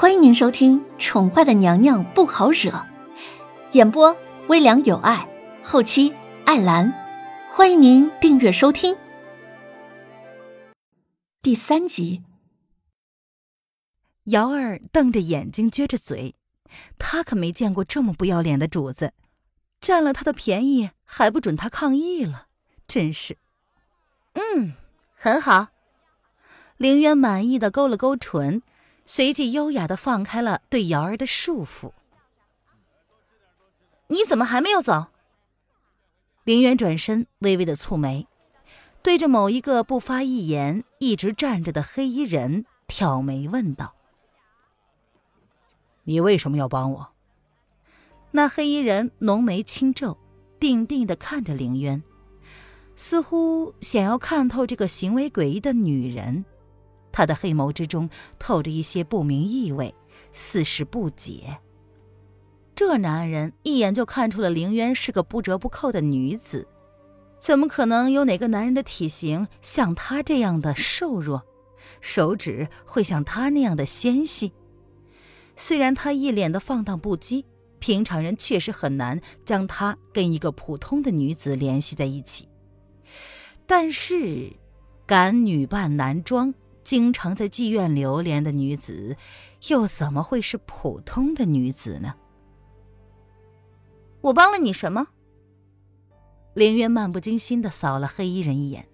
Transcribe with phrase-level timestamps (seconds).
[0.00, 2.70] 欢迎您收听《宠坏的娘娘不好惹》，
[3.72, 5.28] 演播微凉有爱，
[5.64, 6.14] 后期
[6.44, 6.94] 艾兰。
[7.50, 8.96] 欢迎您订阅收听。
[11.42, 12.22] 第三集，
[14.26, 16.36] 瑶儿瞪着眼睛，撅着嘴，
[16.96, 19.12] 她可没见过这么不要脸的主子，
[19.80, 22.46] 占了他的便宜还不准他抗议了，
[22.86, 23.36] 真是。
[24.34, 24.74] 嗯，
[25.16, 25.66] 很好。
[26.76, 28.62] 凌渊满意的勾了勾唇。
[29.10, 31.92] 随即优雅的放开了对瑶儿的束缚。
[34.08, 35.06] 你怎么还没有走？
[36.44, 38.26] 林渊转身，微微的蹙眉，
[39.02, 43.94] 对着某一个不发一言、一直站着的黑衣人挑眉问道
[46.04, 47.08] ：“你为什么要帮我？”
[48.32, 50.18] 那黑衣人浓眉轻皱，
[50.60, 52.02] 定定的看着凌渊，
[52.94, 56.44] 似乎想要看透这个行为诡异的女人。
[57.18, 58.08] 他的黑眸之中
[58.38, 59.92] 透着一些不明意味，
[60.30, 61.58] 似是不解。
[62.76, 66.68] 这男人一眼就看出了凌渊是个不折不扣的女子，
[67.36, 71.42] 怎么可能有哪个男人的体型像他这样的瘦弱，
[72.00, 74.52] 手指会像他那样的纤细？
[75.56, 77.44] 虽然他一脸的放荡不羁，
[77.80, 82.48] 平常人确实很难将他跟一个普通的女子联系在一起，
[83.66, 84.52] 但是
[85.04, 86.54] 敢女扮男装。
[86.88, 89.18] 经常在妓院流连的女子，
[89.68, 92.14] 又怎么会是普通的女子呢？
[94.22, 95.08] 我帮了你什么？
[96.54, 98.88] 凌渊漫不经心的扫了黑衣人一眼，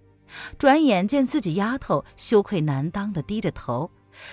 [0.58, 3.88] 转眼见自己丫头羞愧难当的低着头，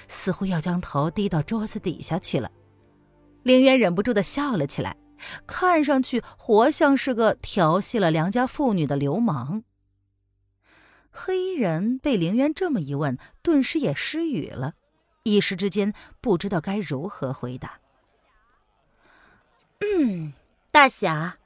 [0.08, 2.50] 似乎要将头低到桌子底下去了。
[3.44, 4.98] 凌渊忍不住的笑了起来，
[5.46, 9.62] 看上去活像是个调戏了良家妇女的流氓。
[11.12, 14.74] 黑衣人被凌渊这么一问，顿时也失语了，
[15.24, 17.80] 一时之间不知道该如何回答。
[19.80, 20.34] 嗯，
[20.72, 21.38] 大侠，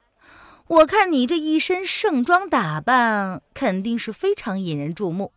[0.68, 5.32] 我看你这一身盛装打扮，肯定是非常引人注目。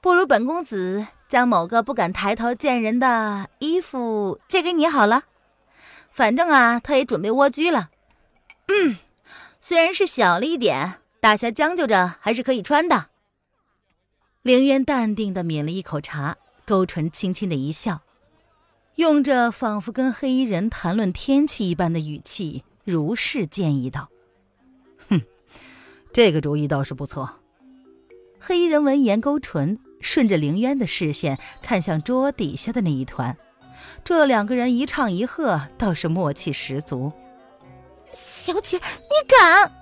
[0.00, 5.24] 不如本公子将某个不敢抬头见人的衣服借给你好了，
[6.10, 7.90] 反正啊，他也准备蜗居了。
[8.68, 8.96] 嗯，
[9.60, 13.09] 虽然是小了一点，大侠将就着还是可以穿的。
[14.42, 18.00] 凌渊淡定的抿了一口茶，勾唇轻轻的一笑，
[18.94, 24.08] 用着仿佛跟黑衣人谈论天气一般的语气，如是建议道
[25.10, 25.20] ：“哼，
[26.14, 27.36] 这个主意倒是不错。”
[28.40, 33.36] 黑衣人闻言勾唇，顺着凌渊的视线看向桌底下的那一团，
[34.02, 37.12] 这两个人一唱一和，倒是默契十足。
[38.06, 39.79] 小姐，你敢！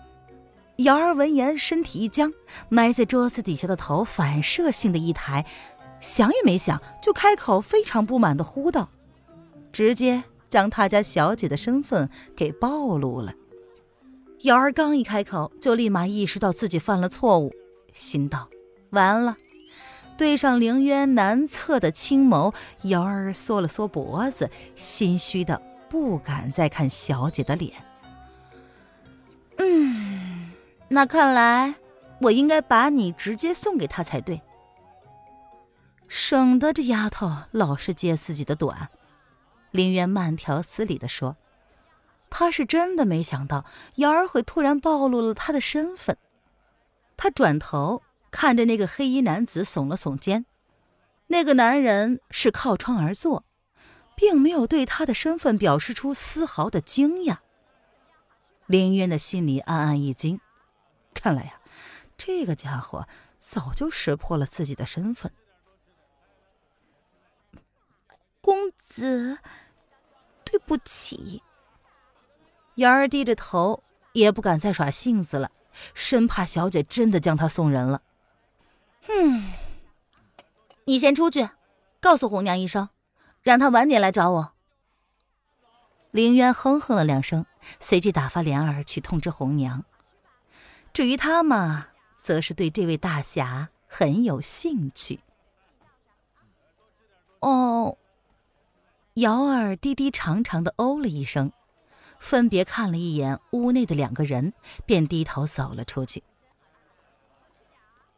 [0.79, 2.33] 瑶儿闻言，身体一僵，
[2.69, 5.45] 埋在桌子底下的头反射性的一抬，
[5.99, 8.91] 想也没想就开口，非常不满的呼道
[9.73, 13.35] ：“直接将他家小姐的身份给暴露了。”
[14.43, 17.53] 瑶儿刚一开口，就立马意识到自己犯了错误，
[17.93, 18.49] 心道
[18.91, 19.37] ：“完了！”
[20.17, 27.73] 对上凌渊难测的青眸，瑶儿缩了缩脖子，心虚的不敢再看小姐的脸。
[30.89, 31.75] 那看来，
[32.23, 34.43] 我应该把你直接送给他才对，
[36.09, 38.89] 省得这丫头老是揭自己的短。
[39.71, 41.37] 林渊慢条斯理的说
[42.31, 43.67] ：“他是真的没想到
[43.97, 46.17] 瑶儿会突然暴露了他的身份。”
[47.19, 50.47] 他转头看着那个黑衣男子，耸了耸肩。
[51.27, 53.45] 那个男人是靠窗而坐，
[54.17, 57.39] 并没有对他的身份表示出丝毫的惊讶。
[58.67, 60.41] 林渊的心里暗暗一惊。
[61.21, 61.61] 看来呀，
[62.17, 63.09] 这个家伙
[63.39, 65.33] 早就识破了自己的身份。
[68.41, 69.41] 公子，
[70.45, 71.43] 对不起。
[72.77, 75.51] 瑶儿低着头，也不敢再耍性子了，
[75.93, 78.03] 生怕小姐真的将她送人了。
[79.09, 79.53] 嗯，
[80.85, 81.51] 你先出去，
[82.01, 82.91] 告诉红娘一声，
[83.43, 84.53] 让她晚点来找我。
[86.13, 87.45] 凌渊哼哼了两声，
[87.81, 89.85] 随即打发莲儿去通知红娘。
[90.99, 95.21] 至于他嘛，则是对这位大侠很有兴趣。
[97.39, 97.97] 哦，
[99.15, 101.53] 瑶儿低低长长的哦了一声，
[102.19, 104.53] 分别看了一眼屋内的两个人，
[104.87, 106.25] 便低头走了出去。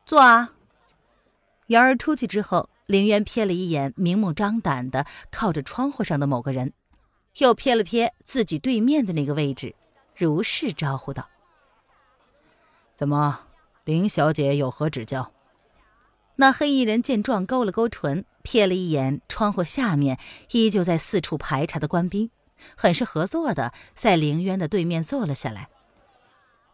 [0.07, 0.55] 坐啊！
[1.67, 6.73] 瑶儿出去之后，凌渊瞥了一眼明目张胆的靠着窗户上的某个人，
[7.35, 9.77] 又瞥了瞥自己对面的那个位置，
[10.17, 11.29] 如是招呼道。
[13.01, 13.47] 怎么，
[13.85, 15.33] 林小姐有何指教？
[16.37, 20.19] 那黑衣人见状，勾了勾唇，瞥了一眼窗户下面
[20.51, 22.29] 依旧在四处排查的官兵，
[22.77, 25.71] 很是合作的在凌渊的对面坐了下来。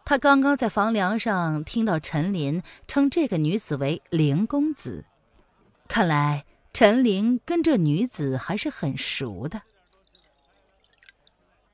[0.03, 5.05] 他刚刚在房梁上听到陈林称这个女子为凌公子，
[5.87, 6.43] 看来
[6.73, 9.61] 陈林跟这女子还是很熟的。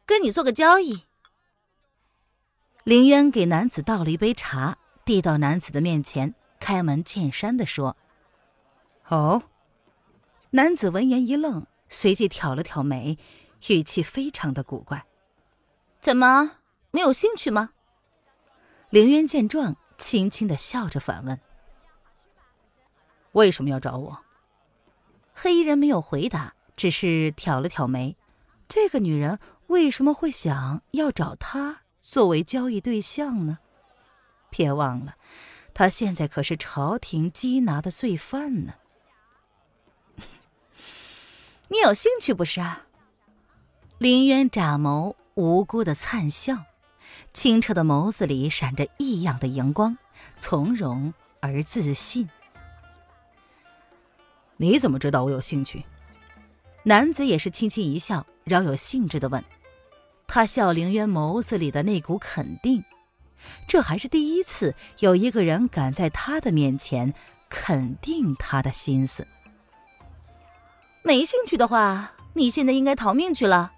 [0.06, 1.06] 跟你做个交易。
[2.84, 7.96] 凌渊给男子倒了一杯茶，递到男子的面前，开门见山的说
[9.08, 9.44] ：“哦。”
[10.52, 13.18] 男子闻言一愣，随即挑了挑眉，
[13.70, 15.06] 语气非常的古怪
[16.02, 16.58] ：“怎么
[16.92, 17.70] 没有兴趣吗？”
[18.92, 21.40] 凌渊见状，轻轻的笑着反问
[23.32, 24.20] ：“为什么要找我？”
[25.34, 28.18] 黑衣人没有回答，只是挑了挑眉。
[28.68, 33.60] 这个女人为什么会想要找他作为交易对象呢？
[34.50, 35.16] 别忘了，
[35.74, 38.74] 他现在可是朝廷缉拿的罪犯呢。
[41.70, 42.60] 你有兴趣不是？
[42.60, 42.88] 啊
[44.00, 46.66] 林渊眨眸，无辜的灿笑。
[47.34, 49.98] 清澈的眸子里闪着异样的荧光，
[50.36, 52.30] 从容而自信。
[54.58, 55.86] 你怎么知道我有兴趣？
[56.84, 59.42] 男子也是轻轻一笑，饶有兴致的问。
[60.36, 62.84] 他笑凌渊眸子里的那股肯定，
[63.68, 67.14] 这还是第一次有一个人敢在他的面前
[67.52, 69.28] 肯定他的心思。
[71.04, 73.74] 没兴趣的话，你现在应该逃命去了。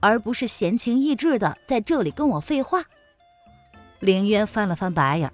[0.00, 2.84] 而不是闲情逸致的在这里跟我废话。
[3.98, 5.32] 凌渊翻了翻白眼，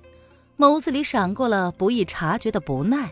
[0.56, 3.10] 眸子里闪过了不易察觉的不耐。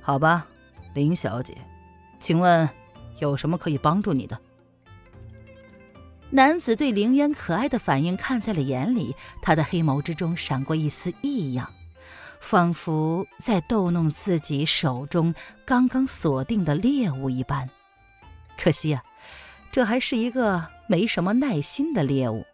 [0.00, 0.46] 好吧，
[0.94, 1.58] 林小姐，
[2.20, 2.70] 请问
[3.18, 4.38] 有什么可以帮助你的？
[6.32, 11.70] 男子对凌渊可爱的反应看在了眼里，他的黑眸之中闪过一丝异样，
[12.40, 15.34] 仿佛在逗弄自己手中
[15.66, 17.68] 刚刚锁定的猎物一般。
[18.58, 19.02] 可惜啊。
[19.70, 22.44] 这还是一个没什么耐心的猎物，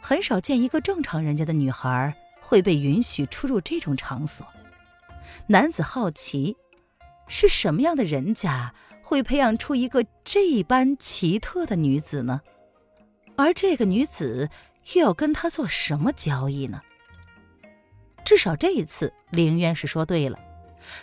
[0.00, 4.46] 很少见一个正常人家的女孩会被允许出入这种场所。
[5.48, 6.56] 男子好奇，
[7.28, 12.40] 是什么样的人家会培养出一个这般奇特的女子呢？
[13.36, 14.50] 而这个女子
[14.94, 16.82] 又要跟他做什么交易呢？
[18.24, 20.38] 至少这一次，凌渊是说对了，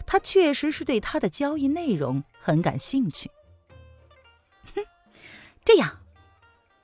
[0.06, 3.31] 他确实是对他的交易内容很感兴趣。
[4.75, 4.83] 哼
[5.63, 6.01] 这样，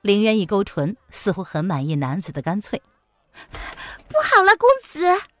[0.00, 2.82] 凌渊一勾唇，似乎很满意男子的干脆。
[4.08, 5.31] 不好了，公子！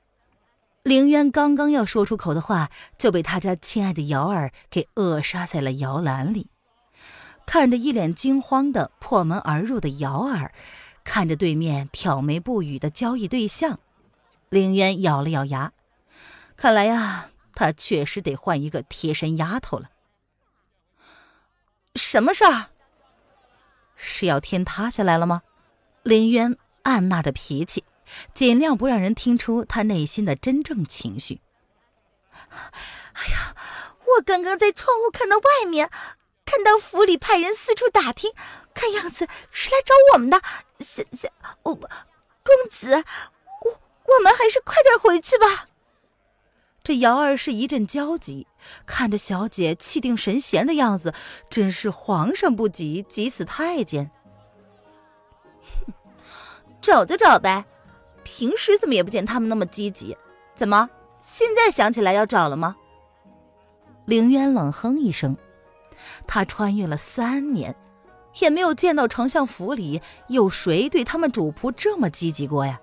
[0.82, 6.48] 凌渊刚刚要说出口的话，就被他家亲爱的瑶儿给扼杀在了摇篮里。
[7.46, 10.52] 看着一脸惊慌的破门而入的瑶儿，
[11.04, 13.78] 看着对面挑眉不语的交易对象，
[14.48, 15.72] 凌渊咬了咬牙，
[16.56, 19.90] 看来呀，他确实得换一个贴身丫头了。
[21.94, 22.70] 什么事儿？
[23.94, 25.42] 是要天塌下来了吗？
[26.02, 27.84] 林渊按捺着脾气，
[28.34, 31.40] 尽量不让人听出他内心的真正情绪。
[32.32, 33.54] 哎呀，
[34.16, 35.90] 我刚刚在窗户看到外面，
[36.44, 38.32] 看到府里派人四处打听，
[38.74, 40.40] 看样子是来找我们的。
[40.80, 41.28] 小小，
[41.62, 41.88] 我公
[42.70, 43.04] 子，
[43.64, 43.80] 我
[44.16, 45.68] 我们还是快点回去吧。
[46.82, 48.48] 这瑶儿是一阵焦急，
[48.86, 51.14] 看着小姐气定神闲的样子，
[51.48, 54.10] 真是皇上不急急死太监。
[56.82, 57.64] 找就找呗，
[58.24, 60.16] 平时怎么也不见他们那么积极，
[60.54, 60.88] 怎么
[61.20, 62.76] 现在想起来要找了吗？
[64.06, 65.36] 凌渊冷哼一声，
[66.26, 67.74] 他穿越了三年，
[68.40, 72.80] 也没有见到丞相府里有谁对他们主仆这么积极过呀。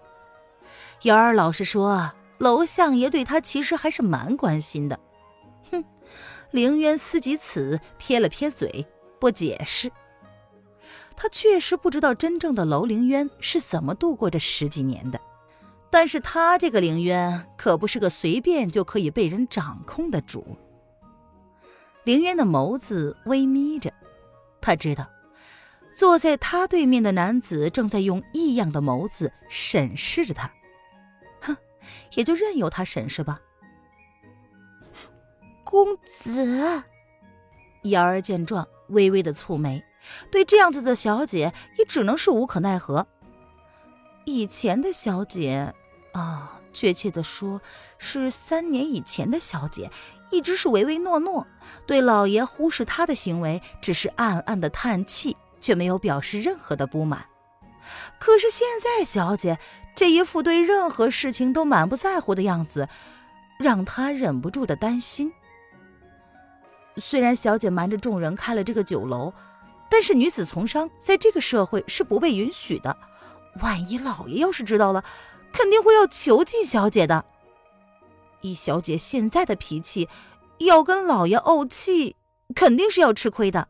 [1.04, 2.12] 瑶儿老实说。
[2.40, 4.98] 楼相爷对他其实还是蛮关心的，
[5.70, 5.84] 哼！
[6.52, 8.88] 凌渊思及此，撇了撇嘴，
[9.20, 9.92] 不解释。
[11.18, 15.20] 他确实不知道真正的楼凌渊是怎么度过这十几年的，
[15.92, 20.58] 但是他这个凌渊可不是个随便就可以被人掌控的主。
[22.04, 23.92] 凌渊的眸子微眯着，
[24.62, 25.10] 他知道，
[25.94, 30.52] 坐在他对面的男子正在用异样的眸子审视着他。
[31.42, 31.58] 哼
[32.14, 33.40] 也就任由他审视吧。
[35.64, 36.84] 公子，
[37.84, 39.84] 瑶儿见状，微微的蹙眉，
[40.32, 43.08] 对这样子的小姐也只能是无可奈何。
[44.26, 45.74] 以前的小姐，
[46.14, 47.62] 啊，确切的说，
[47.98, 49.92] 是三年以前的小姐，
[50.32, 51.48] 一直是唯唯诺诺，
[51.86, 57.26] 对老爷忽视她的行为，只是暗暗的叹气，却没有表示任何的不满。
[58.20, 59.58] 可是现在，小姐。
[59.96, 62.88] 这一副对任何事情都满不在乎的样子，
[63.58, 65.34] 让他忍不住的担心。
[66.96, 69.34] 虽然小姐瞒着众人开了这个酒楼，
[69.90, 72.96] 但是女子从商在这个社会是不被允许的。
[73.62, 75.04] 万一老爷要是知道了，
[75.52, 77.26] 肯定会要囚禁小姐的。
[78.42, 80.08] 以小姐现在的脾气，
[80.60, 82.16] 要跟老爷怄气，
[82.56, 83.68] 肯定是要吃亏的。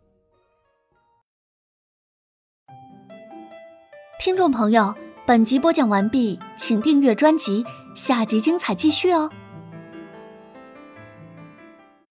[4.20, 4.94] 听众朋友，
[5.26, 9.32] 本集播讲完毕，请订阅专辑，下集精彩继续哦。